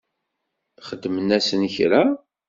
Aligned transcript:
Xedmen-asen 0.87 1.61
kra? 1.75 2.03